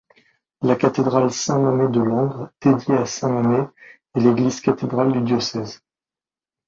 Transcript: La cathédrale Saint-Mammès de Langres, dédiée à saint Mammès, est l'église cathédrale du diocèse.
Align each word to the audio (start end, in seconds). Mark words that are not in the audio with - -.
La 0.63 0.75
cathédrale 0.77 1.29
Saint-Mammès 1.29 1.91
de 1.91 2.01
Langres, 2.01 2.49
dédiée 2.59 2.95
à 2.97 3.05
saint 3.05 3.29
Mammès, 3.29 3.67
est 4.15 4.19
l'église 4.19 4.59
cathédrale 4.59 5.11
du 5.11 5.21
diocèse. 5.21 5.83